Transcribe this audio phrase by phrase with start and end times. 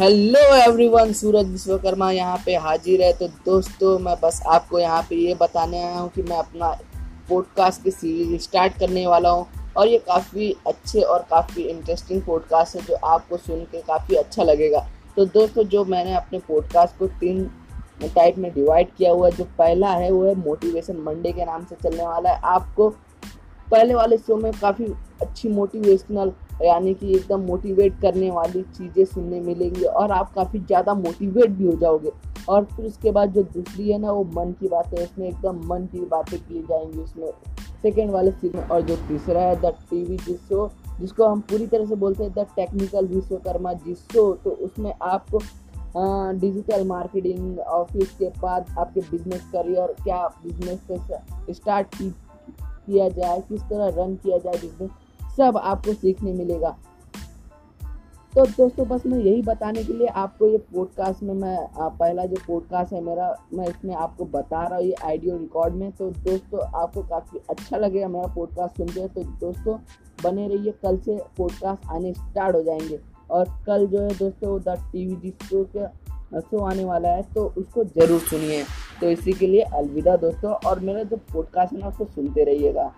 [0.00, 5.16] Hello everyone सूरज विश्वकर्मा यहाँ पे हाजिर है। तो दोस्तों, मैं बस आपको यहाँ पे
[5.16, 6.68] ये बताने आया हूँ कि मैं अपना
[7.28, 9.46] पॉडकास्ट की सीरीज़ स्टार्ट करने वाला हूँ
[9.76, 14.42] और ये काफ़ी अच्छे और काफ़ी इंटरेस्टिंग पॉडकास्ट है जो आपको सुन के काफ़ी अच्छा
[14.42, 14.86] लगेगा।
[15.16, 17.44] तो दोस्तों, जो मैंने अपने पॉडकास्ट को तीन
[18.04, 21.64] टाइप में डिवाइड किया हुआ है, जो पहला है वो है मोटिवेशन मंडे के नाम
[21.64, 22.88] से चलने वाला है। आपको
[23.70, 24.84] पहले वाले शो में काफ़ी
[25.22, 26.32] अच्छी मोटिवेशनल
[26.62, 31.66] यानी कि एकदम मोटिवेट करने वाली चीज़ें सुनने मिलेंगी और आप काफ़ी ज़्यादा मोटिवेट भी
[31.66, 32.12] हो जाओगे।
[32.48, 35.86] और फिर उसके बाद जो दूसरी है ना, वो मन की बातें, उसमें एकदम मन
[35.86, 37.30] की बातें की जाएँगी उसमें।
[37.82, 40.68] सेकेंड वाले सीन और जो तीसरा है द टीवी जिस शो
[41.00, 45.38] जिसको हम पूरी तरह से बोलते हैं द टेक्निकल विश्वकर्मा जिस तो उसमें आपको
[46.40, 53.88] डिजिटल मार्केटिंग ऑफ़िस के बाद आपके बिज़नेस करियर क्या बिज़नेस स्टार्ट किया जाए, किस तरह
[53.96, 54.90] रन किया जाए बिज़नेस
[55.36, 56.76] सब आपको सीखने मिलेगा।
[58.32, 62.36] तो दोस्तों, बस मैं यही बताने के लिए आपको ये पॉडकास्ट में मैं पहला जो
[62.46, 66.60] पॉडकास्ट है मेरा, मैं इसमें आपको बता रहा हूँ ये आइडियो रिकॉर्ड में। तो दोस्तों,
[66.80, 69.78] आपको काफ़ी अच्छा लगेगा मेरा पॉडकास्ट सुनते हैं तो दोस्तों,
[70.24, 74.78] बने रहिए, कल से पॉडकास्ट आने स्टार्ट हो जाएँगे। और कल जो है दोस्तों द
[74.92, 78.62] टी वी शो के शो आने वाला है तो उसको ज़रूर सुनिए।
[79.00, 82.92] तो इसी के लिए अलविदा दोस्तों, और मेरा जो पॉडकास्ट है ना, उसको सुनते रहिएगा।